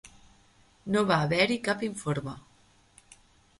No 0.95 1.03
va 1.11 1.19
haver-hi 1.27 1.59
cap 1.69 1.85
informe. 1.91 2.37